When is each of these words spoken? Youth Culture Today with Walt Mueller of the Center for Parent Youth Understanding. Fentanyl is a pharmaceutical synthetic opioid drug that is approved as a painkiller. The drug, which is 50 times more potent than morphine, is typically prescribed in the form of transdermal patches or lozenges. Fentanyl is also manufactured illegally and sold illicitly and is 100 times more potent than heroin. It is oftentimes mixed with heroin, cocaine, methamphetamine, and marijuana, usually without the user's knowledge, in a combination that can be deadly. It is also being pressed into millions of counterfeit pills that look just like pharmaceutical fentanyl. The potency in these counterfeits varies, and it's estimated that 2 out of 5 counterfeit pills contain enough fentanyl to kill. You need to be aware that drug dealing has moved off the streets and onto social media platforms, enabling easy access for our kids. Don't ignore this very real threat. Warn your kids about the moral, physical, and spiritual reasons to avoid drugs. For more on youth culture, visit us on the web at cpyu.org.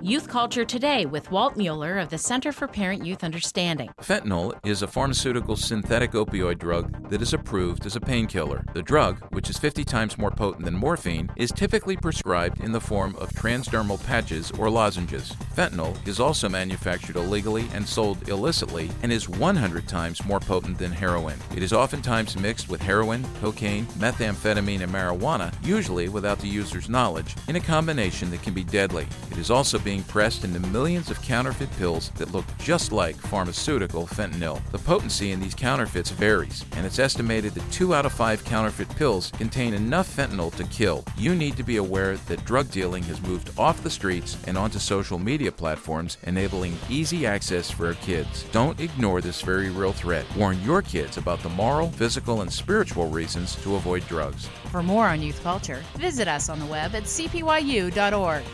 Youth 0.00 0.28
Culture 0.28 0.64
Today 0.64 1.06
with 1.06 1.28
Walt 1.32 1.56
Mueller 1.56 1.98
of 1.98 2.08
the 2.08 2.18
Center 2.18 2.52
for 2.52 2.68
Parent 2.68 3.04
Youth 3.04 3.24
Understanding. 3.24 3.90
Fentanyl 4.00 4.56
is 4.64 4.82
a 4.82 4.86
pharmaceutical 4.86 5.56
synthetic 5.56 6.12
opioid 6.12 6.58
drug 6.58 7.10
that 7.10 7.20
is 7.20 7.34
approved 7.34 7.84
as 7.84 7.96
a 7.96 8.00
painkiller. 8.00 8.64
The 8.74 8.82
drug, 8.82 9.18
which 9.32 9.50
is 9.50 9.58
50 9.58 9.82
times 9.82 10.16
more 10.16 10.30
potent 10.30 10.64
than 10.66 10.74
morphine, 10.74 11.28
is 11.34 11.50
typically 11.50 11.96
prescribed 11.96 12.60
in 12.60 12.70
the 12.70 12.80
form 12.80 13.16
of 13.16 13.30
transdermal 13.30 14.04
patches 14.06 14.52
or 14.52 14.70
lozenges. 14.70 15.32
Fentanyl 15.56 16.06
is 16.06 16.20
also 16.20 16.48
manufactured 16.48 17.16
illegally 17.16 17.66
and 17.74 17.84
sold 17.86 18.28
illicitly 18.28 18.92
and 19.02 19.10
is 19.10 19.28
100 19.28 19.88
times 19.88 20.24
more 20.24 20.38
potent 20.38 20.78
than 20.78 20.92
heroin. 20.92 21.38
It 21.56 21.62
is 21.64 21.72
oftentimes 21.72 22.38
mixed 22.38 22.68
with 22.68 22.80
heroin, 22.80 23.26
cocaine, 23.40 23.86
methamphetamine, 23.98 24.82
and 24.82 24.92
marijuana, 24.92 25.52
usually 25.66 26.08
without 26.08 26.38
the 26.38 26.46
user's 26.46 26.88
knowledge, 26.88 27.34
in 27.48 27.56
a 27.56 27.60
combination 27.60 28.30
that 28.30 28.42
can 28.42 28.54
be 28.54 28.62
deadly. 28.62 29.08
It 29.32 29.38
is 29.38 29.50
also 29.50 29.80
being 29.88 30.02
pressed 30.02 30.44
into 30.44 30.60
millions 30.68 31.10
of 31.10 31.22
counterfeit 31.22 31.70
pills 31.78 32.10
that 32.16 32.30
look 32.30 32.44
just 32.58 32.92
like 32.92 33.16
pharmaceutical 33.16 34.06
fentanyl. 34.06 34.60
The 34.70 34.76
potency 34.76 35.32
in 35.32 35.40
these 35.40 35.54
counterfeits 35.54 36.10
varies, 36.10 36.66
and 36.76 36.84
it's 36.84 36.98
estimated 36.98 37.54
that 37.54 37.72
2 37.72 37.94
out 37.94 38.04
of 38.04 38.12
5 38.12 38.44
counterfeit 38.44 38.90
pills 38.96 39.30
contain 39.38 39.72
enough 39.72 40.14
fentanyl 40.14 40.54
to 40.56 40.64
kill. 40.64 41.04
You 41.16 41.34
need 41.34 41.56
to 41.56 41.62
be 41.62 41.78
aware 41.78 42.18
that 42.18 42.44
drug 42.44 42.70
dealing 42.70 43.02
has 43.04 43.22
moved 43.22 43.58
off 43.58 43.82
the 43.82 43.88
streets 43.88 44.36
and 44.46 44.58
onto 44.58 44.78
social 44.78 45.18
media 45.18 45.50
platforms, 45.50 46.18
enabling 46.24 46.76
easy 46.90 47.26
access 47.26 47.70
for 47.70 47.86
our 47.86 47.94
kids. 47.94 48.44
Don't 48.52 48.78
ignore 48.80 49.22
this 49.22 49.40
very 49.40 49.70
real 49.70 49.94
threat. 49.94 50.26
Warn 50.36 50.60
your 50.60 50.82
kids 50.82 51.16
about 51.16 51.42
the 51.42 51.48
moral, 51.48 51.88
physical, 51.92 52.42
and 52.42 52.52
spiritual 52.52 53.08
reasons 53.08 53.56
to 53.62 53.76
avoid 53.76 54.06
drugs. 54.06 54.50
For 54.70 54.82
more 54.82 55.06
on 55.06 55.22
youth 55.22 55.42
culture, 55.42 55.82
visit 55.96 56.28
us 56.28 56.50
on 56.50 56.58
the 56.58 56.66
web 56.66 56.94
at 56.94 57.04
cpyu.org. 57.04 58.44